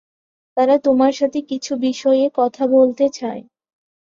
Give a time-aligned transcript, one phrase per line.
[0.57, 3.41] তারা তোমার সাথে কিছু বিষয়ে কথা বলতে চায়।